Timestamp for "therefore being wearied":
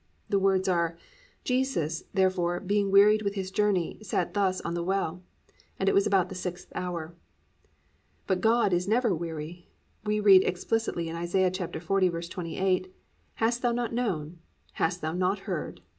2.11-3.21